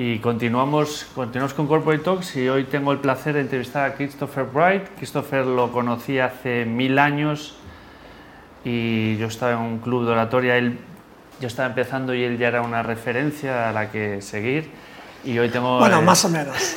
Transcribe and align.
Y 0.00 0.20
continuamos, 0.20 1.06
continuamos 1.12 1.54
con 1.54 1.66
Corporate 1.66 2.04
Talks 2.04 2.36
y 2.36 2.48
hoy 2.48 2.62
tengo 2.62 2.92
el 2.92 2.98
placer 2.98 3.34
de 3.34 3.40
entrevistar 3.40 3.90
a 3.90 3.94
Christopher 3.96 4.44
Bright. 4.44 4.84
Christopher 4.96 5.44
lo 5.44 5.72
conocí 5.72 6.20
hace 6.20 6.64
mil 6.64 7.00
años 7.00 7.56
y 8.64 9.16
yo 9.16 9.26
estaba 9.26 9.54
en 9.54 9.58
un 9.58 9.78
club 9.78 10.06
de 10.06 10.12
oratoria, 10.12 10.56
él, 10.56 10.78
yo 11.40 11.48
estaba 11.48 11.70
empezando 11.70 12.14
y 12.14 12.22
él 12.22 12.38
ya 12.38 12.46
era 12.46 12.62
una 12.62 12.84
referencia 12.84 13.68
a 13.68 13.72
la 13.72 13.90
que 13.90 14.22
seguir. 14.22 14.70
Y 15.24 15.36
hoy 15.36 15.48
tengo, 15.48 15.80
Bueno, 15.80 15.98
eh, 15.98 16.02
más 16.02 16.24
o 16.24 16.28
menos. 16.28 16.76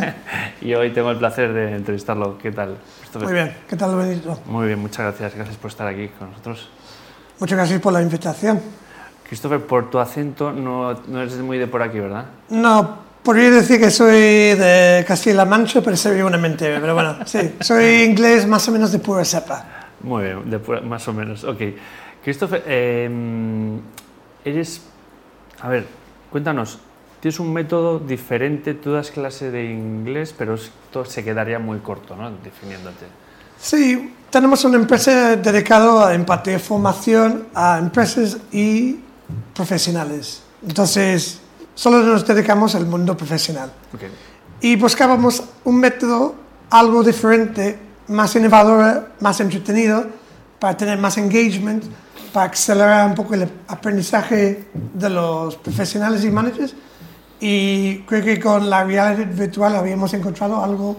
y 0.60 0.72
hoy 0.74 0.92
tengo 0.92 1.10
el 1.10 1.16
placer 1.16 1.52
de 1.52 1.74
entrevistarlo. 1.74 2.38
¿Qué 2.38 2.52
tal? 2.52 2.76
Christopher? 3.00 3.28
Muy 3.28 3.34
bien. 3.34 3.56
¿Qué 3.68 3.74
tal, 3.74 3.96
Benito? 3.96 4.38
Muy 4.46 4.68
bien, 4.68 4.78
muchas 4.78 5.06
gracias. 5.06 5.34
Gracias 5.34 5.56
por 5.56 5.68
estar 5.68 5.88
aquí 5.88 6.06
con 6.16 6.30
nosotros. 6.30 6.70
Muchas 7.40 7.58
gracias 7.58 7.80
por 7.80 7.92
la 7.92 8.02
invitación. 8.02 8.60
Christopher, 9.32 9.60
por 9.60 9.88
tu 9.88 9.98
acento 9.98 10.52
no, 10.52 10.92
no 11.08 11.22
eres 11.22 11.38
muy 11.38 11.56
de 11.56 11.66
por 11.66 11.80
aquí, 11.82 11.98
¿verdad? 11.98 12.26
No, 12.50 12.98
podría 13.22 13.50
decir 13.50 13.80
que 13.80 13.90
soy 13.90 14.12
de 14.12 15.02
Castilla-La 15.08 15.46
Mancha, 15.46 15.80
pero 15.80 15.96
soy 15.96 16.20
una 16.20 16.36
mentira. 16.36 16.76
Pero 16.78 16.92
bueno, 16.92 17.16
sí, 17.24 17.54
soy 17.60 18.02
inglés 18.02 18.46
más 18.46 18.68
o 18.68 18.72
menos 18.72 18.92
de 18.92 18.98
pura 18.98 19.24
cepa. 19.24 19.64
Muy 20.02 20.24
bien, 20.24 20.50
de 20.50 20.58
pura- 20.58 20.82
más 20.82 21.08
o 21.08 21.14
menos. 21.14 21.44
Ok. 21.44 21.60
Christopher, 22.22 22.62
eh, 22.66 23.08
eres. 24.44 24.82
A 25.62 25.68
ver, 25.70 25.86
cuéntanos. 26.30 26.78
Tienes 27.20 27.40
un 27.40 27.54
método 27.54 28.00
diferente, 28.00 28.74
tú 28.74 28.92
das 28.92 29.10
clase 29.10 29.50
de 29.50 29.64
inglés, 29.64 30.34
pero 30.36 30.56
esto 30.56 31.06
se 31.06 31.24
quedaría 31.24 31.58
muy 31.58 31.78
corto, 31.78 32.14
¿no? 32.16 32.30
Definiéndote. 32.44 33.06
Sí, 33.58 34.12
tenemos 34.28 34.62
una 34.66 34.76
empresa 34.76 35.36
dedicada 35.36 36.08
a 36.10 36.14
impartir 36.14 36.58
formación 36.58 37.46
a 37.54 37.78
empresas 37.78 38.36
y 38.52 38.98
profesionales. 39.54 40.42
Entonces, 40.66 41.40
solo 41.74 42.02
nos 42.02 42.26
dedicamos 42.26 42.74
al 42.74 42.86
mundo 42.86 43.16
profesional. 43.16 43.72
Ok. 43.94 44.02
y 44.60 44.76
buscábamos 44.76 45.42
un 45.64 45.80
método 45.80 46.36
algo 46.70 47.02
diferente, 47.02 47.78
más 48.08 48.34
innovador, 48.34 49.10
más 49.20 49.40
entretenido, 49.40 50.06
para 50.58 50.76
tener 50.76 50.98
más 50.98 51.18
engagement, 51.18 51.84
para 52.32 52.50
acelerar 52.50 53.08
un 53.08 53.14
poco 53.14 53.34
el 53.34 53.48
aprendizaje 53.68 54.68
de 54.72 55.10
los 55.10 55.56
profesionales 55.56 56.24
y 56.24 56.30
managers. 56.30 56.74
Y 57.40 57.98
creo 58.02 58.24
que 58.24 58.40
con 58.40 58.70
la 58.70 58.84
realidad 58.84 59.26
virtual 59.34 59.76
habíamos 59.76 60.14
encontrado 60.14 60.62
algo 60.62 60.96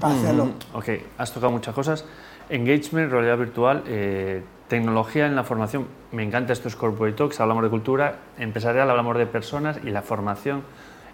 para 0.00 0.14
hacerlo. 0.14 0.50
Ok, 0.74 0.88
has 1.16 1.32
tocado 1.32 1.52
muchas 1.52 1.74
cosas. 1.74 2.04
Engagement, 2.50 3.10
realidad 3.10 3.38
virtual, 3.38 3.84
eh, 3.86 4.42
tecnología 4.68 5.26
en 5.26 5.36
la 5.36 5.44
formación. 5.44 5.86
Me 6.12 6.22
encanta 6.22 6.52
estos 6.52 6.76
corporate 6.76 7.16
talks, 7.16 7.40
hablamos 7.40 7.62
de 7.64 7.70
cultura 7.70 8.16
empresarial, 8.38 8.90
hablamos 8.90 9.16
de 9.16 9.26
personas 9.26 9.78
y 9.84 9.90
la 9.90 10.02
formación 10.02 10.62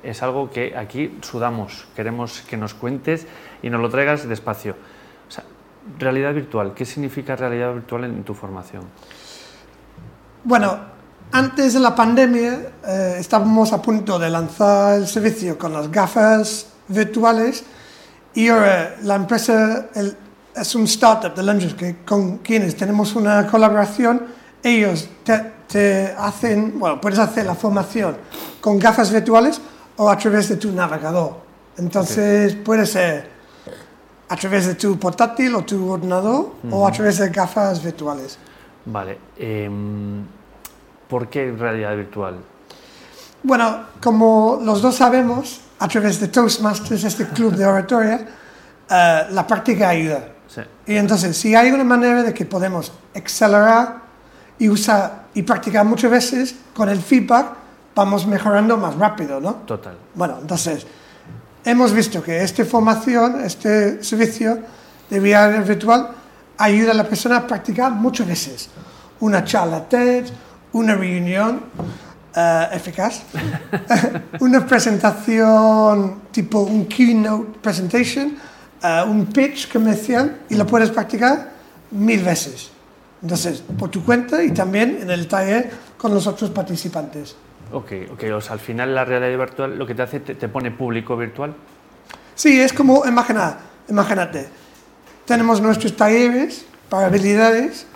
es 0.03 0.23
algo 0.23 0.51
que 0.51 0.77
aquí 0.77 1.19
sudamos. 1.23 1.87
Queremos 1.95 2.43
que 2.43 2.57
nos 2.57 2.75
cuentes 2.75 3.27
y 3.63 3.71
nos 3.71 3.81
lo 3.81 3.89
traigas 3.89 4.29
despacio. 4.29 4.75
O 5.29 5.31
sea, 5.31 5.45
realidad 5.99 6.35
virtual, 6.35 6.75
¿qué 6.75 6.85
significa 6.85 7.37
realidad 7.37 7.73
virtual 7.75 8.05
en 8.05 8.25
tu 8.25 8.35
formación? 8.35 8.85
Bueno, 10.45 10.77
antes 11.31 11.75
de 11.75 11.81
la 11.81 11.95
pandemia 11.95 12.73
eh, 12.87 13.17
estábamos 13.19 13.73
a 13.73 13.81
punto 13.81 14.19
de 14.19 14.29
lanzar 14.29 14.97
el 14.99 15.07
servicio 15.07 15.57
con 15.57 15.73
las 15.73 15.91
gafas 15.91 16.73
virtuales 16.89 17.65
y 18.35 18.49
ahora 18.49 18.97
la 19.03 19.15
empresa 19.15 19.87
el- 19.95 20.17
es 20.55 20.75
un 20.75 20.85
startup 20.85 21.35
de 21.35 21.43
Londres 21.43 21.75
que, 21.75 21.97
con 22.05 22.39
quienes 22.39 22.77
tenemos 22.77 23.15
una 23.15 23.47
colaboración. 23.47 24.23
Ellos 24.63 25.09
te, 25.25 25.53
te 25.69 26.15
hacen, 26.19 26.79
bueno, 26.79 27.01
puedes 27.01 27.19
hacer 27.19 27.47
la 27.47 27.55
formación 27.55 28.17
con 28.61 28.79
gafas 28.79 29.11
virtuales 29.11 29.61
o 29.97 30.09
a 30.09 30.17
través 30.17 30.49
de 30.49 30.57
tu 30.57 30.73
navegador. 30.73 31.37
Entonces 31.77 32.55
puede 32.55 32.87
ser 32.87 33.31
a 34.29 34.37
través 34.37 34.67
de 34.67 34.75
tu 34.75 34.99
portátil 34.99 35.55
o 35.55 35.63
tu 35.63 35.91
ordenador 35.91 36.53
o 36.71 36.87
a 36.87 36.93
través 36.93 37.19
de 37.19 37.29
gafas 37.29 37.83
virtuales. 37.83 38.39
Vale, 38.85 39.19
em, 39.37 40.25
¿por 41.09 41.29
qué 41.29 41.53
realidad 41.53 41.97
virtual? 41.97 42.37
Bueno, 43.43 43.87
como 44.01 44.61
los 44.63 44.81
dos 44.81 44.97
sabemos, 44.97 45.61
a 45.79 45.89
través 45.89 46.21
de 46.21 46.29
Toastmasters, 46.29 47.05
este 47.05 47.27
club 47.27 47.55
de 47.55 47.67
oratoria, 47.67 48.27
eh, 48.89 49.27
la 49.31 49.47
práctica 49.47 49.89
ayuda. 49.89 50.29
Sí. 50.55 50.63
Y 50.87 50.97
entonces, 50.97 51.37
si 51.37 51.55
hay 51.55 51.71
una 51.71 51.85
manera 51.85 52.23
de 52.23 52.35
que 52.35 52.45
podemos 52.45 52.93
acelerar 53.15 54.03
y 54.59 54.69
usar 54.69 55.27
y 55.35 55.43
practicar 55.43 55.85
muchas 55.85 56.11
veces, 56.11 56.55
con 56.75 56.89
el 56.89 57.01
feedback 57.01 57.47
vamos 57.95 58.27
mejorando 58.27 58.77
más 58.77 58.95
rápido, 58.97 59.41
¿no? 59.41 59.55
Total. 59.67 59.97
Bueno, 60.15 60.39
entonces, 60.41 60.87
hemos 61.65 61.93
visto 61.93 62.23
que 62.23 62.43
esta 62.43 62.65
formación, 62.65 63.43
este 63.45 64.03
servicio 64.03 64.59
de 65.09 65.21
realidad 65.21 65.65
virtual, 65.65 66.11
ayuda 66.59 66.93
a 66.93 66.95
la 66.95 67.05
persona 67.05 67.39
a 67.39 67.47
practicar 67.47 67.93
muchas 67.93 68.27
veces. 68.27 68.69
Una 69.21 69.45
charla 69.45 69.89
TED, 69.89 70.27
una 70.73 70.95
reunión 70.95 71.63
eh, 72.35 72.69
eficaz, 72.73 73.23
una 74.41 74.67
presentación 74.67 76.23
tipo 76.31 76.61
un 76.61 76.87
keynote 76.87 77.59
presentation, 77.61 78.37
eh, 78.83 79.03
un 79.07 79.27
pitch 79.27 79.73
comercial 79.73 80.41
y 80.49 80.55
lo 80.57 80.67
puedes 80.67 80.91
practicar 80.91 81.51
mil 81.91 82.23
veces. 82.23 82.71
Entonces, 83.23 83.63
por 83.79 83.89
tu 83.91 84.05
cuenta 84.05 84.43
y 84.43 84.51
también 84.51 84.99
en 85.01 85.11
el 85.11 85.29
taller 85.29 85.71
con 85.97 86.13
los 86.13 86.27
otros 86.27 86.51
participantes. 86.51 87.37
Ok, 87.73 87.93
ok, 88.13 88.25
o 88.35 88.41
sea, 88.41 88.55
al 88.55 88.61
final 88.61 88.95
la 88.95 89.05
realidad 89.05 89.39
virtual 89.39 89.79
lo 89.79 89.87
que 89.87 89.95
te 89.95 90.03
hace, 90.03 90.21
te, 90.21 90.35
te 90.35 90.49
pone 90.49 90.71
público 90.73 91.17
virtual. 91.17 91.55
Sí, 92.35 92.61
es 92.61 92.73
como, 92.73 93.07
imagina, 93.07 93.59
imagínate, 93.89 94.49
tenemos 95.25 95.61
nuestros 95.61 95.97
talleres 95.97 96.65
para 96.89 97.07
habilidades 97.07 97.87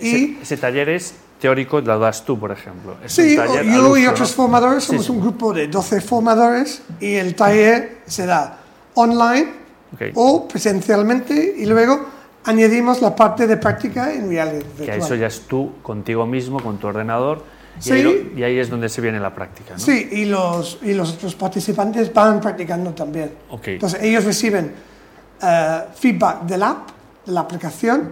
y... 0.00 0.06
Ese, 0.08 0.42
ese 0.42 0.56
taller 0.56 0.88
es 0.90 1.14
teórico, 1.40 1.80
lo 1.80 1.98
das 1.98 2.24
tú, 2.24 2.38
por 2.38 2.52
ejemplo. 2.52 2.96
Es 3.04 3.12
Sí, 3.12 3.34
taller 3.36 3.64
yo 3.64 3.96
y 3.96 4.06
otros 4.06 4.30
¿no? 4.30 4.36
formadores 4.36 4.84
Sí, 4.84 4.90
somos 4.90 5.06
sí. 5.06 5.12
un 5.12 5.20
grupo 5.20 5.52
de 5.52 5.66
12 5.66 6.00
formadores 6.00 6.82
y 7.00 7.14
el 7.14 7.34
taller 7.34 8.02
se 8.06 8.26
da 8.26 8.58
online 8.94 9.59
Ok. 9.94 10.02
o 10.14 10.46
presencialmente 10.48 11.54
y 11.58 11.66
luego 11.66 12.00
añadimos 12.44 13.02
la 13.02 13.14
parte 13.14 13.46
de 13.46 13.56
práctica 13.56 14.12
en 14.12 14.28
realidad 14.30 14.62
Que 14.62 14.82
virtual. 14.84 14.98
eso 14.98 15.14
ya 15.14 15.26
es 15.26 15.40
tú, 15.42 15.72
contigo 15.82 16.26
mismo, 16.26 16.60
con 16.62 16.78
tu 16.78 16.86
ordenador, 16.86 17.42
y, 17.78 17.82
Sí. 17.82 17.92
ahí, 17.92 18.02
lo- 18.02 18.38
y 18.38 18.42
ahí 18.42 18.58
es 18.58 18.68
donde 18.70 18.88
se 18.88 19.00
viene 19.00 19.18
la 19.20 19.34
práctica, 19.34 19.74
¿no? 19.74 19.78
Sí, 19.78 20.08
y 20.12 20.24
los, 20.26 20.78
y 20.82 20.92
los 20.94 21.12
otros 21.14 21.34
participantes 21.34 22.12
van 22.12 22.40
practicando 22.40 22.92
también. 22.92 23.30
Ok. 23.50 23.68
Entonces 23.68 24.02
ellos 24.02 24.24
reciben 24.24 24.72
eh, 25.42 25.80
feedback 25.94 26.42
del 26.42 26.62
app, 26.62 26.88
de 27.24 27.32
la 27.32 27.40
aplicación, 27.40 28.10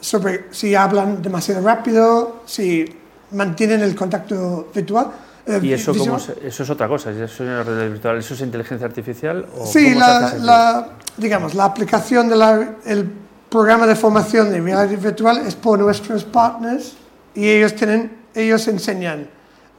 sobre 0.00 0.46
si 0.50 0.74
hablan 0.74 1.20
demasiado 1.22 1.60
rápido, 1.62 2.42
si 2.46 2.84
mantienen 3.32 3.80
el 3.82 3.94
contacto 3.94 4.68
virtual. 4.74 5.08
Eh, 5.46 5.60
¿Y 5.62 5.72
eso, 5.72 5.94
cómo 5.96 6.18
se- 6.18 6.36
eso 6.46 6.62
es 6.62 6.70
otra 6.70 6.88
cosa? 6.88 7.10
¿Eso 7.10 7.24
es 7.24 7.40
una 7.40 7.62
virtual? 7.62 8.18
¿Eso 8.18 8.34
es 8.34 8.40
inteligencia 8.40 8.86
artificial? 8.86 9.46
O 9.58 9.66
Sí, 9.66 9.92
cómo 9.92 9.94
se 9.94 9.98
la, 10.00 10.16
hace 10.26 10.38
la- 10.40 10.88
digamos, 11.16 11.54
la 11.54 11.64
aplicación 11.64 12.28
del 12.28 13.12
programa 13.48 13.86
de 13.86 13.94
formación 13.96 14.50
de 14.50 14.60
realidad 14.60 14.98
virtual 15.00 15.38
es 15.46 15.54
por 15.54 15.78
nuestros 15.78 16.24
partners 16.24 16.94
y 17.34 17.48
ellos, 17.48 17.74
tienen, 17.74 18.18
ellos 18.34 18.66
enseñan 18.68 19.28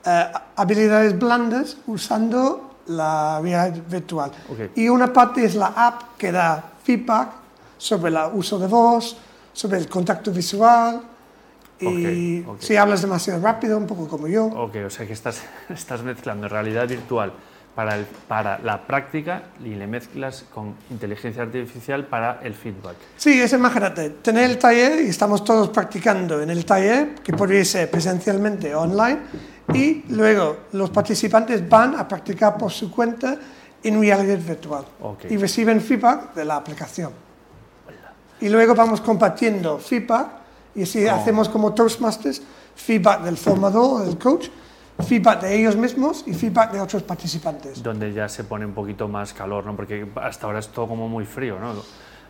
eh, 0.06 0.26
habilidades 0.56 1.18
blandas 1.20 1.78
usando 1.88 2.76
la 2.88 3.40
realidad 3.42 3.84
virtual. 3.90 4.32
Ok. 4.50 4.72
Y 4.78 4.88
una 4.88 5.12
parte 5.12 5.44
es 5.44 5.56
la 5.56 5.68
app 5.76 6.18
que 6.18 6.32
da 6.32 6.64
feedback 6.84 7.30
sobre 7.78 8.10
el 8.12 8.18
uso 8.34 8.58
de 8.58 8.68
voz, 8.68 9.18
sobre 9.52 9.78
el 9.80 9.90
contacto 9.90 10.32
visual 10.32 11.02
y 11.80 12.42
Ok, 12.42 12.50
ok. 12.56 12.62
si 12.62 12.76
hablas 12.76 13.02
demasiado 13.02 13.42
rápido, 13.42 13.78
un 13.78 13.86
poco 13.88 14.08
como 14.08 14.28
yo. 14.28 14.46
Ok, 14.46 14.76
o 14.86 14.90
sea 14.90 15.06
que 15.06 15.14
estás, 15.14 15.42
estás 15.70 16.02
mezclando 16.04 16.48
realidad 16.48 16.88
virtual 16.88 17.32
para, 17.76 17.96
el- 17.96 18.06
para 18.28 18.58
la 18.60 18.82
práctica 18.88 19.44
y 19.64 19.76
le 19.76 19.86
mezclas 19.86 20.46
con 20.54 20.74
inteligencia 20.90 21.44
artificial 21.44 22.06
para 22.08 22.40
el 22.42 22.56
feedback. 22.56 22.96
Sí, 23.18 23.40
es 23.40 23.54
imagínate, 23.54 24.10
tener 24.10 24.50
el 24.50 24.58
taller 24.58 25.06
y 25.06 25.10
estamos 25.10 25.44
todos 25.44 25.70
practicando 25.70 26.42
en 26.42 26.50
el 26.50 26.66
taller, 26.66 27.14
que 27.24 27.34
podría 27.34 27.64
ser 27.64 27.92
presencialmente 27.92 28.74
o 28.74 28.82
online, 28.82 29.20
y 29.74 30.04
luego 30.10 30.58
los 30.72 30.90
participantes 30.90 31.68
van 31.70 31.96
a 31.96 32.08
practicar 32.08 32.58
por 32.58 32.72
su 32.72 32.90
cuenta 32.90 33.38
en 33.84 34.02
realidad 34.02 34.40
virtual 34.40 34.84
Ok. 35.02 35.26
y 35.30 35.38
reciben 35.38 35.80
feedback 35.80 36.34
de 36.34 36.46
la 36.46 36.56
aplicación. 36.56 37.12
Y 38.42 38.50
luego 38.50 38.74
vamos 38.74 39.02
compartiendo 39.02 39.78
feedback 39.78 40.28
y 40.78 40.84
así 40.84 41.06
hacemos 41.08 41.50
como 41.50 41.74
Toastmasters, 41.74 42.42
feedback 42.76 43.22
del 43.24 43.36
formador 43.38 44.06
del 44.06 44.18
coach, 44.18 44.48
feedback 45.06 45.42
de 45.42 45.56
ellos 45.60 45.76
mismos 45.76 46.24
y 46.26 46.34
feedback 46.34 46.72
de 46.72 46.80
otros 46.80 47.04
participantes. 47.04 47.84
donde 47.84 48.14
ya 48.14 48.30
se 48.30 48.44
pone 48.46 48.66
un 48.66 48.74
poquito 48.74 49.08
más 49.08 49.34
calor, 49.34 49.66
¿no? 49.66 49.76
Porque 49.76 50.08
hasta 50.22 50.46
ahora 50.48 50.60
es 50.60 50.70
todo 50.70 50.88
como 50.88 51.10
muy 51.10 51.26
frío, 51.26 51.60
¿no? 51.60 51.74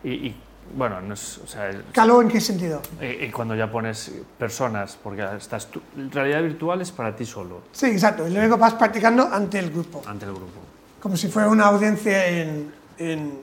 Y, 0.03 0.09
y 0.27 0.35
Bueno, 0.75 0.99
no 0.99 1.13
es, 1.13 1.37
o 1.37 1.47
sea, 1.47 1.71
¿Caló 1.93 2.21
en 2.21 2.27
qué 2.27 2.41
sentido? 2.41 2.81
eh, 2.99 3.19
eh, 3.21 3.31
cuando 3.31 3.55
ya 3.55 3.71
pones 3.71 4.11
personas, 4.37 4.97
porque 5.01 5.25
estás 5.37 5.67
tú, 5.67 5.81
realidad 6.11 6.41
virtual 6.43 6.81
es 6.81 6.91
para 6.91 7.15
ti 7.15 7.25
solo, 7.25 7.61
Sí, 7.71 7.85
exacto. 7.85 8.27
Y 8.27 8.31
luego 8.31 8.57
vas 8.57 8.73
practicando 8.73 9.23
ante 9.31 9.59
el 9.59 9.69
grupo, 9.71 10.01
ante 10.05 10.25
el 10.25 10.31
grupo. 10.33 10.59
como 11.01 11.15
si 11.15 11.29
fuera 11.29 11.47
una 11.49 11.67
audiencia 11.67 12.27
en, 12.27 12.73
en 12.97 13.39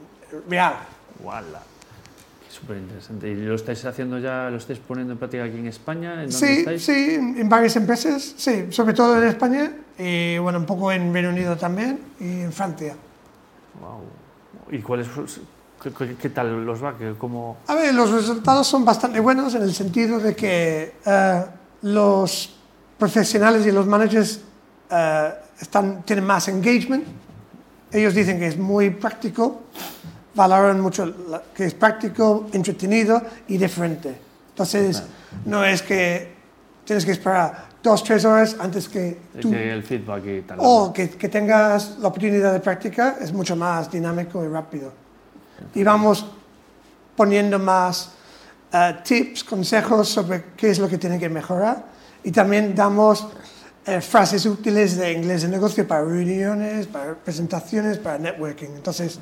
real. 0.51 0.75
¡Wala! 1.23 1.61
Súper 2.55 2.77
interesante. 2.77 3.29
¿Y 3.29 3.35
lo 3.35 3.56
estáis 3.56 3.85
haciendo 3.85 4.19
ya, 4.19 4.49
lo 4.49 4.59
estáis 4.59 4.79
poniendo 4.79 5.12
en 5.15 5.19
práctica 5.19 5.43
aquí 5.45 5.59
en 5.59 5.67
España? 5.67 6.23
¿En 6.23 6.31
Sí, 6.31 6.47
estáis? 6.59 6.85
sí, 6.85 7.15
en 7.15 7.49
varias 7.49 7.75
empresas, 7.75 8.35
sí, 8.37 8.67
sobre 8.71 8.95
todo 8.95 9.21
en 9.21 9.29
España 9.29 9.73
y 9.99 10.39
bueno, 10.39 10.61
un 10.61 10.67
poco 10.67 10.93
en 10.93 11.12
Reino 11.12 11.31
Unido 11.31 11.56
también 11.56 11.99
y 12.21 12.43
en 12.43 12.53
Francia. 12.53 12.95
Wow. 13.81 14.77
¿Y 14.79 14.81
cuáles, 14.83 15.09
qué, 15.83 15.91
qué- 15.91 16.15
qué 16.15 16.29
tal 16.31 16.65
los 16.65 16.83
va? 16.83 16.97
¿Qué- 16.97 17.15
¿Cómo? 17.19 17.56
A 17.67 17.75
ver, 17.75 17.93
los 17.93 18.11
resultados 18.12 18.69
son 18.69 18.85
bastante 18.85 19.19
buenos 19.19 19.53
en 19.56 19.62
el 19.62 19.75
sentido 19.75 20.21
de 20.21 20.37
que 20.37 20.95
eh, 21.05 21.45
los 21.83 22.55
profesionales 22.99 23.67
y 23.67 23.73
los 23.73 23.87
managers 23.87 24.41
eh, 24.91 25.31
están, 25.61 26.03
tienen 26.05 26.25
más 26.25 26.47
engagement. 26.47 27.05
Ellos 27.91 28.15
dicen 28.15 28.39
que 28.39 28.47
es 28.47 28.56
muy 28.56 28.91
práctico, 28.91 29.62
valoran 30.34 30.81
mucho 30.81 31.06
la- 31.06 31.42
que 31.54 31.66
es 31.66 31.75
práctico, 31.75 32.46
entretenido 32.52 33.22
y 33.48 33.56
diferente. 33.56 34.14
Entonces, 34.50 35.02
no 35.46 35.64
es 35.64 35.82
que 35.82 36.32
tienes 36.84 37.04
que 37.04 37.12
esperar 37.12 37.66
dos, 37.82 38.02
tres 38.04 38.25
horas 38.25 38.56
antes 38.58 38.88
que 38.88 39.19
tú 39.40 39.50
Que 39.50 39.72
el 39.72 39.82
feedback 39.82 40.25
y 40.26 40.40
tal. 40.42 40.58
o 40.60 40.92
que, 40.92 41.10
que 41.10 41.28
tengas 41.28 41.98
la 41.98 42.08
oportunidad 42.08 42.52
de 42.52 42.60
práctica 42.60 43.16
es 43.20 43.32
mucho 43.32 43.56
más 43.56 43.90
dinámico 43.90 44.42
y 44.44 44.48
rápido. 44.48 44.92
Y 45.75 45.82
vamos 45.82 46.26
poniendo 47.16 47.58
más 47.58 48.10
eh, 48.72 48.96
tips, 49.04 49.44
consejos 49.44 50.08
sobre 50.08 50.44
qué 50.56 50.70
es 50.70 50.78
lo 50.78 50.88
que 50.88 50.98
tienen 50.98 51.19
que 51.20 51.28
mejorar. 51.28 51.84
Y 52.25 52.32
también 52.32 52.75
damos 52.75 53.26
eh, 53.86 54.00
frases 54.00 54.46
útiles 54.46 54.96
de 54.96 55.12
inglés 55.12 55.42
de 55.42 55.48
negocio 55.48 55.86
para 55.86 56.02
reuniones, 56.04 56.86
para 56.86 57.14
presentaciones, 57.14 57.98
para 57.98 58.19
networking. 58.19 58.69
Entonces, 58.76 59.19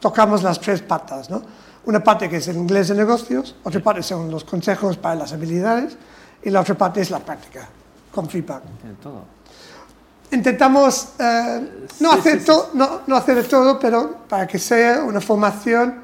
tocamos 0.00 0.42
las 0.42 0.60
tres 0.60 0.82
patas, 0.82 1.30
¿no? 1.30 1.42
Una 1.86 2.02
parte 2.02 2.28
que 2.28 2.38
es 2.38 2.48
el 2.48 2.56
inglés 2.56 2.88
de 2.88 2.94
negocios, 2.94 3.54
otra 3.62 3.80
parte 3.80 4.02
son 4.02 4.30
los 4.30 4.44
consejos 4.44 4.96
para 4.96 5.14
las 5.14 5.32
habilidades 5.32 5.96
y 6.42 6.50
la 6.50 6.60
otra 6.60 6.74
parte 6.74 7.00
es 7.00 7.10
la 7.10 7.20
práctica, 7.20 7.68
con 8.12 8.28
feedback. 8.28 8.62
Todo. 9.02 9.36
Intentamos 10.32 11.10
eh, 11.18 11.88
no, 12.00 12.12
Sí, 12.12 12.18
hacer 12.18 12.40
sí, 12.40 12.52
no, 12.74 13.00
no 13.06 13.16
hacer 13.16 13.36
de 13.36 13.44
todo, 13.44 13.78
pero 13.78 14.16
para 14.28 14.46
que 14.46 14.58
sea 14.58 15.04
una 15.04 15.20
formación 15.20 16.00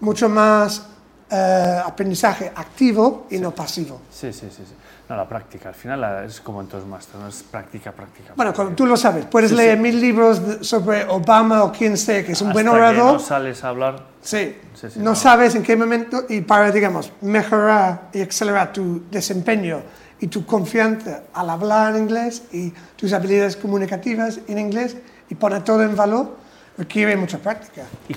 mucho 0.00 0.28
más 0.28 0.82
eh, 1.30 1.80
aprendizaje 1.84 2.50
activo 2.54 3.26
y 3.30 3.38
no 3.38 3.52
pasivo. 3.52 4.00
Sí, 4.10 4.32
sí, 4.32 4.48
sí, 4.50 4.64
sí. 4.66 4.74
No, 5.08 5.16
la 5.16 5.28
práctica. 5.28 5.70
Al 5.70 5.74
final 5.74 6.00
la- 6.00 6.24
es 6.24 6.40
como 6.40 6.60
en 6.60 6.68
todos 6.68 6.82
los 6.84 6.90
másteres, 6.90 7.20
no 7.20 7.28
es 7.28 7.42
práctica, 7.42 7.90
práctica. 7.90 8.32
Bueno, 8.36 8.52
práctica. 8.52 8.76
tú 8.76 8.86
lo 8.86 8.96
sabes, 8.96 9.24
puedes 9.26 9.50
Sí, 9.50 9.56
leer 9.56 9.76
sí. 9.76 9.82
mil 9.82 10.00
libros 10.00 10.40
sobre 10.60 11.04
Obama 11.06 11.64
o 11.64 11.72
quien 11.72 11.96
sea, 11.96 12.24
que 12.24 12.32
es 12.32 12.40
un 12.42 12.52
buen 12.52 12.68
Hasta 12.68 12.78
que 12.78 12.82
orador. 12.84 13.12
no 13.14 13.18
sales 13.18 13.64
a 13.64 13.68
hablar, 13.68 14.06
Sí, 14.22 14.56
Sí, 14.74 14.88
sí, 14.90 14.98
no 14.98 15.06
no. 15.06 15.14
sabes 15.16 15.54
en 15.54 15.62
qué 15.64 15.76
momento 15.76 16.24
y 16.28 16.42
para, 16.42 16.70
digamos, 16.70 17.10
mejorar 17.22 18.02
y 18.12 18.20
acelerar 18.22 18.72
tu 18.72 19.02
desempeño 19.10 19.80
y 20.20 20.26
tu 20.28 20.44
confianza 20.46 21.22
al 21.32 21.48
hablar 21.50 21.96
en 21.96 22.02
inglés 22.02 22.42
y 22.52 22.70
tus 22.96 23.12
habilidades 23.12 23.56
comunicativas 23.56 24.38
en 24.46 24.58
inglés 24.58 24.96
y 25.28 25.34
poner 25.34 25.64
todo 25.64 25.82
en 25.82 25.96
valor, 25.96 26.36
requiere 26.78 27.16
mucha 27.16 27.38
práctica. 27.38 27.82
Y 28.08 28.14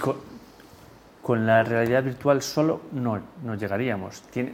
con, 1.23 1.45
la 1.47 1.63
realidad 1.63 2.03
virtual 2.03 2.41
solo 2.41 2.81
no, 2.91 3.19
no 3.43 3.55
llegaríamos. 3.55 4.21
Tiene, 4.23 4.53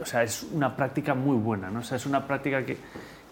o 0.00 0.04
sea, 0.06 0.22
es 0.22 0.44
una 0.52 0.76
práctica 0.76 1.14
muy 1.14 1.36
buena, 1.36 1.70
¿no? 1.70 1.80
O 1.80 1.82
sea, 1.82 1.96
es 1.96 2.06
una 2.06 2.26
práctica 2.26 2.64
que, 2.64 2.76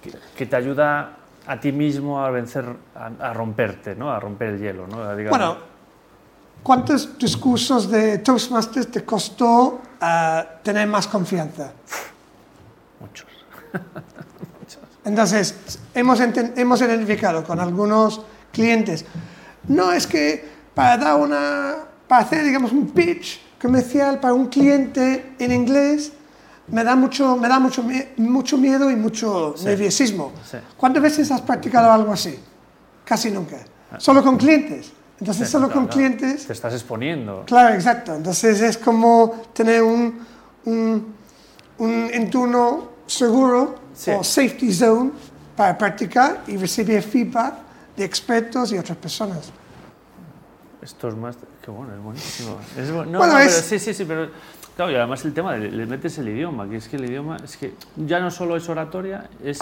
que, 0.03 0.13
que 0.37 0.47
te 0.47 0.57
ayuda 0.57 1.13
a 1.47 1.61
ti 1.61 1.71
mismo 1.73 2.21
a 2.25 2.31
vencer, 2.31 2.65
a, 2.95 3.11
a 3.29 3.33
romperte, 3.33 3.95
¿no? 3.95 4.11
A 4.11 4.19
romper 4.19 4.49
el 4.55 4.59
hielo, 4.61 4.87
¿no? 4.87 5.15
Digamos- 5.17 5.39
Bueno, 5.39 5.57
¿cuántos 6.63 7.17
discursos 7.19 7.91
de 7.91 8.19
Toastmasters 8.19 8.91
te 8.91 9.05
costó 9.05 9.81
eh, 10.03 10.45
tener 10.63 10.87
más 10.89 11.07
confianza? 11.07 11.73
muchos. 13.01 13.29
Entonces, 15.05 15.79
hemos, 15.95 16.21
hemos 16.21 16.81
identificado 16.83 17.45
con 17.45 17.61
algunos 17.61 18.21
clientes, 18.53 19.05
no 19.69 19.93
es 19.93 20.07
que 20.07 20.47
para 20.75 20.97
dar 20.99 21.17
una, 21.17 21.77
para 22.09 22.23
hacer, 22.23 22.45
digamos, 22.45 22.73
un 22.73 22.89
pitch 22.89 23.41
comercial 23.61 24.19
para 24.21 24.35
un 24.35 24.47
cliente 24.47 25.35
en 25.39 25.53
inglés, 25.53 26.13
me 26.69 26.85
da 26.85 26.95
mucho, 26.97 27.37
me 27.37 27.49
da 27.49 27.59
mucho, 27.59 27.85
mucho 28.17 28.59
miedo 28.59 28.91
y 28.91 28.97
mucho 28.97 29.55
nerviosismo. 29.65 30.33
sí. 30.51 30.59
¿Cuántas 30.77 31.03
veces 31.03 31.31
has 31.31 31.41
practicado 31.41 31.91
algo 31.91 32.13
así? 32.13 32.39
Casi 33.05 33.31
nunca. 33.31 33.57
Solo 33.99 34.23
con 34.23 34.37
clientes. 34.37 34.93
Entonces, 35.19 35.47
Sí, 35.49 35.53
solo 35.53 35.71
con 35.71 35.87
clientes 35.89 36.47
Te 36.47 36.53
estás 36.53 36.73
exponiendo. 36.75 37.43
Claro, 37.47 37.75
exacto. 37.75 38.15
Entonces 38.15 38.61
es 38.61 38.77
como 38.79 39.43
tener 39.53 39.83
un, 39.83 40.21
un, 40.67 41.15
un 41.79 42.11
entorno 42.13 42.89
seguro 43.07 43.77
Sí. 43.95 44.13
o 44.13 44.23
safety 44.23 44.73
zone 44.73 45.11
para 45.57 45.77
practicar 45.77 46.43
y 46.47 46.57
recibir 46.57 47.03
feedback 47.03 47.55
de 47.97 48.05
expertos 48.05 48.71
y 48.71 48.79
otras 48.79 48.97
personas. 48.99 49.51
Esto 50.83 51.09
es 51.09 51.17
más... 51.17 51.37
Qué 51.65 51.71
bueno, 51.71 51.95
es 51.95 52.03
buenísimo. 52.03 52.57
Es 52.77 52.91
bu- 52.93 53.07
no, 53.07 53.19
Bueno, 53.19 53.35
no, 53.35 53.39
es- 53.41 53.49
pero 53.55 53.67
sí, 53.67 53.79
sí, 53.79 53.95
sí, 53.95 54.05
pero... 54.05 54.29
Claro, 54.77 54.93
y 54.93 54.95
además 54.95 55.25
el 55.25 55.35
tema, 55.35 55.55
de, 55.55 55.71
le 55.73 55.87
metes 55.87 56.19
el 56.19 56.29
idioma, 56.29 56.69
que 56.69 56.77
es 56.77 56.87
que 56.89 56.97
el 56.97 57.05
idioma, 57.07 57.37
es 57.43 57.57
que 57.57 57.75
ya 57.97 58.21
no 58.21 58.31
solo 58.31 58.57
es 58.57 58.69
oratoria, 58.69 59.29
es, 59.43 59.59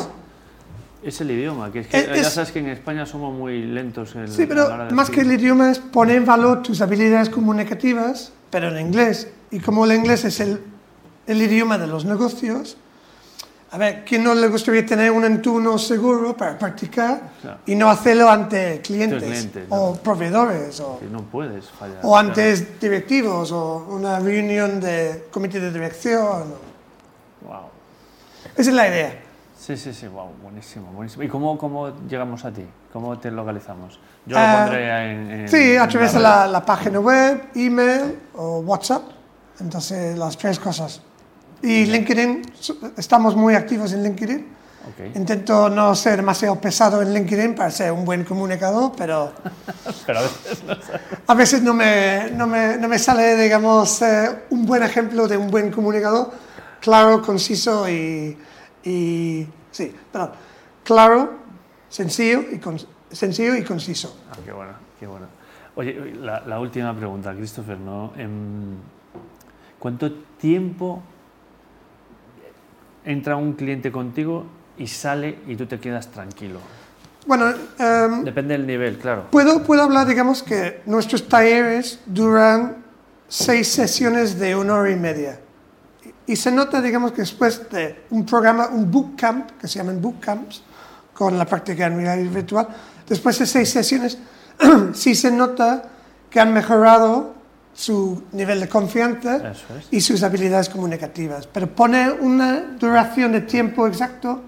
es 1.03 1.21
el 1.23 1.31
idioma, 1.31 1.73
que 1.73 1.81
es 1.81 1.87
que 1.87 1.97
Es- 1.99 2.07
ya 2.07 2.15
es- 2.17 2.29
sabes 2.35 2.53
que 2.53 2.59
en 2.59 2.69
España 2.69 3.07
somos 3.07 3.35
muy 3.35 3.63
lentos 3.63 4.15
en 4.15 4.29
Sí, 4.29 4.43
la 4.43 4.49
pero 4.49 4.67
hora 4.67 4.85
de 4.87 4.95
más 4.95 5.09
que 5.09 5.23
el 5.23 5.33
idioma 5.33 5.71
es 5.71 5.79
poner 5.79 6.17
en 6.17 6.27
valor 6.27 6.63
tus 6.63 6.83
habilidades 6.83 7.31
comunicativas, 7.31 8.33
pero 8.51 8.69
en 8.69 8.87
inglés. 8.89 9.29
Y 9.51 9.61
como 9.61 9.87
el 9.87 9.93
inglés 9.97 10.25
es 10.27 10.39
el, 10.41 10.61
el 11.27 11.41
idioma 11.41 11.79
de 11.79 11.87
los 11.87 12.05
negocios, 12.05 12.77
a 13.71 13.79
ver, 13.79 14.05
¿quién 14.05 14.23
no 14.23 14.33
le 14.35 14.49
gustaría 14.49 14.87
tener 14.87 15.11
un 15.11 15.25
entorno 15.25 15.77
seguro 15.79 16.37
para 16.37 16.57
practicar 16.57 17.21
Claro. 17.43 17.59
y 17.67 17.75
no 17.75 17.91
hacerlo 17.91 18.31
ante 18.31 18.81
clientes, 18.81 19.23
clientes, 19.23 19.67
o 19.71 19.95
proveedores 19.97 20.79
o, 20.81 21.01
no 21.11 21.23
puedes 21.23 21.69
fallar. 21.71 21.99
o 22.03 22.17
antes 22.17 22.79
directivos 22.81 23.51
o 23.53 23.87
una 23.91 24.19
reunión 24.21 24.81
de 24.81 25.27
comité 25.33 25.59
de 25.61 25.73
dirección? 25.73 26.45
Wow. 27.43 27.69
Esa 28.57 28.71
es 28.71 28.77
la 28.77 28.89
idea. 28.89 29.23
Sí, 29.59 29.77
sí, 29.77 29.93
sí, 29.93 30.07
wow, 30.07 30.29
buenísimo, 30.43 30.93
buenísimo. 30.93 31.25
¿Y 31.25 31.29
cómo, 31.29 31.59
cómo 31.59 31.91
llegamos 32.09 32.45
a 32.45 32.53
ti? 32.53 32.65
¿Cómo 32.93 33.19
te 33.19 33.31
localizamos? 33.33 33.99
Yo 34.25 34.37
Ah, 34.39 34.53
lo 34.53 34.65
pondré 34.67 35.11
en, 35.13 35.31
en- 35.41 35.49
Sí, 35.49 35.77
a 35.77 35.89
través 35.89 36.13
de 36.13 36.20
la, 36.20 36.46
la 36.46 36.65
página 36.65 37.01
web, 37.01 37.49
email 37.55 38.17
o 38.37 38.61
WhatsApp. 38.61 39.03
Entonces, 39.58 40.17
las 40.17 40.37
tres 40.39 40.58
cosas. 40.61 41.01
Y 41.63 41.86
LinkedIn, 41.86 42.43
estamos 42.96 43.34
muy 43.36 43.55
activos 43.55 43.93
en 43.93 44.03
LinkedIn. 44.03 44.56
Intento 45.15 45.69
no 45.69 45.94
ser 45.96 46.17
demasiado 46.17 46.60
pesado 46.60 47.03
en 47.03 47.13
LinkedIn 47.13 47.55
para 47.56 47.70
ser 47.72 47.91
un 47.93 48.05
buen 48.05 48.25
comunicador, 48.25 48.93
pero 48.96 49.32
Pero 50.06 50.20
a 50.20 50.22
veces 50.22 50.63
no 50.65 50.75
sé. 50.77 50.93
a 51.27 51.34
veces 51.34 51.63
no 51.63 51.75
me, 51.75 52.31
no 52.32 52.46
me, 52.46 52.77
no 52.77 52.86
me 52.89 52.98
sale, 52.98 53.34
digamos, 53.36 54.01
eh, 54.03 54.44
un 54.51 54.65
buen 54.65 54.82
ejemplo 54.84 55.27
de 55.27 55.36
un 55.36 55.51
buen 55.51 55.72
comunicador, 55.72 56.31
claro, 56.81 57.20
conciso 57.20 57.89
y, 57.89 58.36
y 58.84 59.46
sí, 59.72 59.93
perdón, 60.13 60.31
claro, 60.84 61.32
sencillo 61.89 62.44
y, 62.53 62.58
con- 62.58 62.79
sencillo 63.10 63.56
y 63.56 63.65
conciso. 63.65 64.17
Ah, 64.31 64.36
qué 64.44 64.53
bueno, 64.53 64.72
qué 65.01 65.06
bueno. 65.08 65.27
Oye, 65.75 66.15
la, 66.15 66.41
la 66.46 66.60
última 66.60 66.94
pregunta, 66.96 67.34
Christopher, 67.34 67.79
¿no? 67.79 68.13
Em, 68.17 68.77
¿Cuánto 69.81 70.10
tiempo 70.41 71.03
entra 73.06 73.36
un 73.36 73.55
cliente 73.55 73.91
contigo 73.91 74.44
y 74.77 74.86
sale 74.89 75.39
y 75.46 75.56
tú 75.56 75.65
te 75.65 75.81
quedas 75.81 76.08
tranquilo? 76.08 76.58
Bueno, 77.27 77.53
em, 77.79 78.25
Depende 78.25 78.56
del 78.56 78.67
nivel, 78.67 78.98
claro. 78.98 79.29
Puedo, 79.31 79.63
puedo 79.63 79.82
hablar, 79.82 80.06
digamos, 80.06 80.43
que 80.43 80.82
nuestros 80.86 81.27
talleres 81.29 82.01
duran 82.06 82.84
seis 83.29 83.69
sesiones 83.69 84.39
de 84.39 84.55
una 84.55 84.75
hora 84.75 84.91
y 84.91 84.96
media. 84.96 85.41
Y, 86.27 86.32
y 86.32 86.36
se 86.36 86.53
nota, 86.53 86.81
digamos, 86.81 87.13
que 87.13 87.22
después 87.22 87.69
de 87.70 88.05
un 88.10 88.27
programa, 88.27 88.69
un 88.69 88.91
bootcamp, 88.91 89.53
que 89.60 89.67
se 89.67 89.79
llaman 89.79 90.01
bootcamps, 90.01 90.63
con 91.15 91.39
la 91.39 91.46
práctica 91.46 91.86
en 91.86 91.96
realidad 91.96 92.32
virtual, 92.32 92.69
después 93.08 93.39
de 93.39 93.46
seis 93.46 93.70
sesiones, 93.70 94.19
sí 94.93 95.15
se 95.15 95.31
nota 95.32 95.82
que 96.29 96.39
han 96.39 96.53
mejorado 96.53 97.35
su 97.77 98.25
nivel 98.33 98.59
de 98.61 98.69
confianza 98.69 99.53
es. 99.53 99.59
y 99.91 100.01
sus 100.01 100.23
habilidades 100.23 100.69
comunicativas. 100.71 101.47
Pero 101.47 101.67
pone 101.69 102.11
una 102.11 102.61
duración 102.81 103.33
de 103.33 103.43
tiempo 103.43 103.87
exacto, 103.87 104.43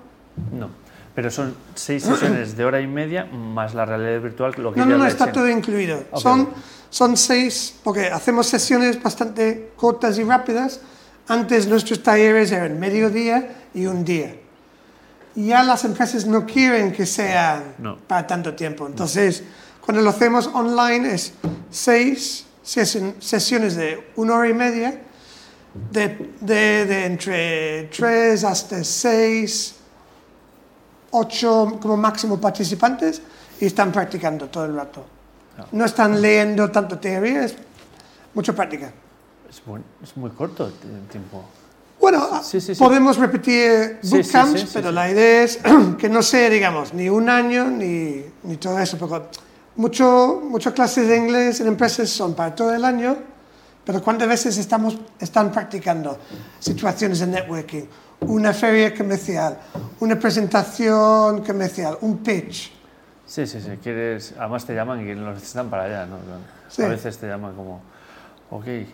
No. 0.53 0.71
Pero 1.15 1.33
son 1.33 1.53
seis 1.75 2.05
sesiones 2.05 2.57
de 2.57 2.65
hora 2.65 2.81
y 2.81 2.87
media 2.87 3.25
más 3.25 3.75
la 3.75 3.85
realidad 3.85 4.21
virtual. 4.23 4.55
Lo 4.57 4.73
que 4.73 4.79
no, 4.79 4.87
no, 4.87 4.99
no, 4.99 5.07
está 5.07 5.33
todo 5.33 5.49
incluido. 5.49 6.05
Son, 6.15 6.49
son 6.91 7.17
seis, 7.17 7.75
porque 7.83 8.07
hacemos 8.07 8.47
sesiones 8.47 9.03
bastante 9.03 9.73
cortas 9.75 10.17
y 10.21 10.23
rápidas. 10.23 10.81
Antes 11.27 11.67
nuestros 11.67 12.05
talleres 12.05 12.53
eran 12.53 12.79
mediodía 12.79 13.53
y 13.75 13.87
un 13.87 14.05
día. 14.05 14.37
Ya 15.35 15.65
las 15.65 15.85
empresas 15.85 16.25
no 16.25 16.47
quieren 16.47 16.93
que 16.93 17.05
sean 17.05 17.65
No. 17.79 17.97
para 17.99 18.25
tanto 18.25 18.55
tiempo. 18.55 18.87
Entonces, 18.87 19.43
cuando 19.85 20.01
lo 20.03 20.11
hacemos 20.11 20.47
online 20.55 21.15
es 21.15 21.33
seis 21.71 22.47
sesiones 22.73 23.77
de 23.77 24.09
una 24.17 24.35
hora 24.35 24.49
y 24.49 24.55
media, 24.55 25.01
de, 25.91 26.33
de- 26.41 26.85
de 26.87 27.05
entre 27.07 27.85
tres 27.85 28.45
hasta 28.45 28.85
seis, 28.85 29.75
ocho 31.11 31.79
como 31.81 31.97
máximo 31.97 32.39
participantes 32.41 33.23
y 33.61 33.67
están 33.67 33.91
practicando 33.93 34.47
todo 34.49 34.67
el 34.67 34.75
rato. 34.75 35.05
No 35.73 35.85
están 35.87 36.21
leyendo 36.21 36.71
tanto 36.71 36.99
teoría, 36.99 37.45
es 37.45 37.57
mucha 38.35 38.53
práctica. 38.53 38.93
Es, 39.49 39.63
buen- 39.65 39.85
es 40.03 40.17
muy 40.17 40.31
corto 40.31 40.67
el 40.67 41.09
tiempo. 41.09 41.45
Bueno, 41.99 42.43
Sí, 42.45 42.61
sí, 42.61 42.75
sí. 42.75 42.79
podemos 42.79 43.17
repetir 43.17 43.99
bootcamps, 44.05 44.67
pero 44.73 44.93
la 44.93 45.11
idea 45.11 45.43
es 45.43 45.59
que 45.99 46.09
no 46.09 46.23
sea, 46.23 46.49
digamos, 46.49 46.93
ni 46.95 47.09
un 47.09 47.29
año 47.29 47.65
ni, 47.65 48.25
ni 48.45 48.57
todo 48.57 48.79
eso. 48.79 48.97
Porque 48.99 49.39
mucho, 49.79 50.43
muchas 50.45 50.73
clases 50.75 51.09
de 51.09 51.17
inglés 51.17 51.61
en 51.61 51.69
empresas 51.69 52.11
son 52.11 52.35
para 52.35 52.55
todo 52.55 52.75
el 52.75 52.85
año, 52.85 53.17
pero 53.85 54.03
¿cuántas 54.03 54.29
veces 54.29 54.59
estamos, 54.59 54.99
están 55.19 55.51
practicando 55.51 56.19
situaciones 56.59 57.21
de 57.21 57.29
networking? 57.29 57.85
Una 58.21 58.53
feria 58.53 58.93
comercial, 58.93 59.57
una 60.01 60.19
presentación 60.19 61.45
comercial, 61.45 61.97
un 62.01 62.19
pitch. 62.19 62.73
Sí, 63.25 63.47
sí, 63.47 63.61
sí. 63.61 63.79
Quieres, 63.83 64.35
además 64.37 64.67
te 64.67 64.75
llaman 64.75 65.09
y 65.09 65.15
los 65.15 65.35
necesitan 65.37 65.71
para 65.71 65.85
allá, 65.85 66.07
¿no? 66.07 66.17
Sí. 66.69 66.83
A 66.83 66.89
veces 66.89 67.17
te 67.17 67.29
llaman 67.29 67.55
como, 67.55 67.81
ok, 68.51 68.67
eh, 68.67 68.87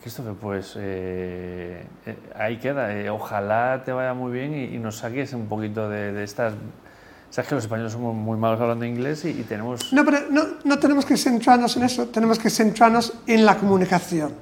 Christopher, 0.00 0.34
pues 0.34 0.74
eh, 0.76 1.84
eh, 2.06 2.16
ahí 2.36 2.58
queda. 2.58 2.94
eh, 2.94 3.10
ojalá 3.10 3.82
te 3.84 3.92
vaya 3.92 4.14
muy 4.14 4.30
bien 4.30 4.54
y, 4.54 4.76
y 4.76 4.78
nos 4.78 4.98
saques 4.98 5.32
un 5.32 5.46
poquito 5.46 5.88
de, 5.90 6.12
de 6.12 6.22
estas... 6.22 6.54
Sabes 7.30 7.48
que 7.48 7.54
los 7.54 7.64
españoles 7.64 7.92
somos 7.92 8.14
muy 8.14 8.38
malos 8.38 8.60
hablando 8.60 8.84
inglés 8.84 9.24
y, 9.24 9.28
y 9.28 9.42
tenemos... 9.42 9.92
No, 9.92 10.04
pero 10.04 10.30
no, 10.30 10.44
no 10.64 10.78
tenemos 10.78 11.04
que 11.04 11.16
centrarnos 11.16 11.76
en 11.76 11.82
eso, 11.84 12.06
tenemos 12.06 12.38
que 12.38 12.48
centrarnos 12.48 13.12
en 13.26 13.44
la 13.44 13.56
comunicación. 13.56 14.32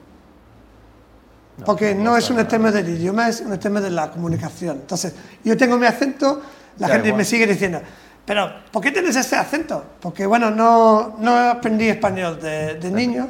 Porque 1.64 1.94
no, 1.94 2.16
es 2.16 2.28
un 2.30 2.46
tema 2.46 2.70
del 2.70 2.88
idioma, 2.88 3.28
es 3.28 3.40
un 3.40 3.58
tema 3.58 3.80
de 3.80 3.90
la 3.90 4.10
comunicación. 4.10 4.76
Entonces, 4.82 5.14
yo 5.42 5.56
tengo 5.56 5.78
mi 5.78 5.86
acento, 5.86 6.42
la 6.78 6.86
Da 6.86 6.94
gente 6.94 7.08
igual. 7.08 7.18
me 7.18 7.24
sigue 7.24 7.46
diciendo, 7.46 7.80
pero 8.24 8.52
¿por 8.70 8.82
qué 8.82 8.92
tienes 8.92 9.16
ese 9.16 9.36
acento? 9.36 9.82
Porque, 10.00 10.26
bueno, 10.26 10.50
no, 10.50 11.16
no 11.18 11.36
aprendí 11.36 11.88
español 11.88 12.38
de, 12.40 12.74
de 12.74 12.90
niño, 12.90 13.28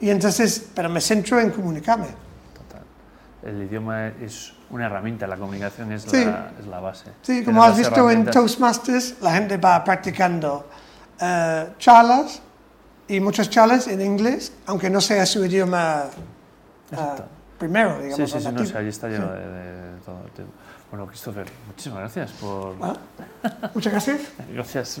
y 0.00 0.08
entonces, 0.10 0.68
pero 0.74 0.88
me 0.88 1.00
centro 1.00 1.38
en 1.38 1.50
comunicarme. 1.50 2.06
El 3.46 3.62
idioma 3.62 4.08
es 4.08 4.52
una 4.70 4.86
herramienta, 4.86 5.26
la 5.26 5.36
comunicación 5.36 5.92
es, 5.92 6.02
Sí. 6.02 6.24
la, 6.24 6.50
es 6.58 6.66
la 6.66 6.80
base. 6.80 7.10
Sí, 7.22 7.44
como 7.44 7.62
has 7.62 7.76
visto 7.78 8.10
en 8.10 8.26
Toastmasters, 8.26 9.16
la 9.22 9.34
gente 9.34 9.56
va 9.56 9.82
practicando 9.84 10.68
eh, 11.20 11.68
charlas 11.78 12.42
y 13.08 13.20
muchas 13.20 13.48
charlas 13.48 13.86
en 13.86 14.00
inglés, 14.00 14.52
aunque 14.66 14.90
no 14.90 15.00
sea 15.00 15.24
su 15.26 15.44
idioma 15.44 16.04
Exacto. 16.90 17.24
primero, 17.58 18.00
digamos. 18.02 18.16
Sí, 18.16 18.26
sí, 18.26 18.36
o 18.36 18.40
sí, 18.50 18.52
no, 18.56 18.66
sí, 18.66 18.74
ahí 18.76 18.88
está 18.88 19.08
lleno 19.08 19.32
de, 19.32 19.46
de- 19.46 19.92
de 19.92 20.00
todo. 20.04 20.18
tío. 20.34 20.44
Bueno, 20.90 21.06
Christopher, 21.06 21.46
muchísimas 21.68 21.98
gracias 22.00 22.30
por... 22.32 22.74
Ah, 22.80 22.94
Muchas 23.74 23.92
gracias. 23.92 24.20
Gracias. 24.52 25.00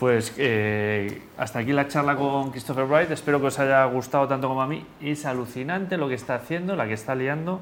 Pues 0.00 0.32
eh, 0.38 1.20
hasta 1.36 1.58
aquí 1.58 1.74
la 1.74 1.86
charla 1.86 2.16
con 2.16 2.52
Christopher 2.52 2.86
Wright. 2.86 3.10
Espero 3.10 3.38
que 3.38 3.48
os 3.48 3.58
haya 3.58 3.84
gustado 3.84 4.26
tanto 4.26 4.48
como 4.48 4.62
a 4.62 4.66
mí. 4.66 4.82
Es 5.02 5.26
alucinante 5.26 5.98
lo 5.98 6.08
que 6.08 6.14
está 6.14 6.36
haciendo, 6.36 6.74
la 6.74 6.88
que 6.88 6.94
está 6.94 7.14
liando. 7.14 7.60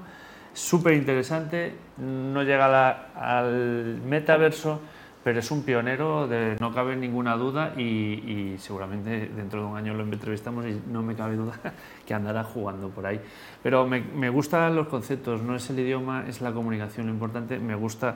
Súper 0.52 0.92
interesante. 0.92 1.74
No 1.96 2.44
llega 2.44 3.08
al 3.16 4.00
metaverso, 4.06 4.80
pero 5.24 5.40
es 5.40 5.50
un 5.50 5.64
pionero, 5.64 6.28
de, 6.28 6.56
no 6.60 6.72
cabe 6.72 6.94
ninguna 6.94 7.34
duda. 7.34 7.72
Y, 7.76 7.82
y 7.82 8.56
seguramente 8.60 9.32
dentro 9.34 9.62
de 9.62 9.66
un 9.66 9.76
año 9.76 9.94
lo 9.94 10.04
entrevistamos 10.04 10.64
y 10.64 10.80
no 10.86 11.02
me 11.02 11.16
cabe 11.16 11.34
duda 11.34 11.54
que 12.06 12.14
andará 12.14 12.44
jugando 12.44 12.88
por 12.88 13.04
ahí. 13.04 13.20
Pero 13.64 13.84
me, 13.84 14.00
me 14.00 14.30
gustan 14.30 14.76
los 14.76 14.86
conceptos, 14.86 15.42
no 15.42 15.56
es 15.56 15.68
el 15.70 15.80
idioma, 15.80 16.22
es 16.28 16.40
la 16.40 16.52
comunicación 16.52 17.06
lo 17.06 17.12
importante. 17.12 17.58
Me 17.58 17.74
gusta 17.74 18.14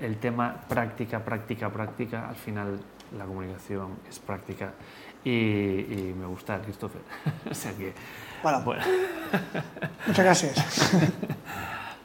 el 0.00 0.18
tema 0.18 0.54
práctica, 0.68 1.24
práctica, 1.24 1.68
práctica. 1.68 2.28
Al 2.28 2.36
final 2.36 2.78
la 3.16 3.24
comunicación 3.24 3.98
es 4.08 4.18
práctica 4.18 4.72
y, 5.24 5.30
y 5.30 6.14
me 6.18 6.26
gusta 6.26 6.60
Christopher. 6.60 7.02
o 7.50 7.54
sea 7.54 7.72
que, 7.72 7.92
Bueno, 8.42 8.60
bueno, 8.62 8.84
muchas 10.06 10.24
gracias. 10.24 10.92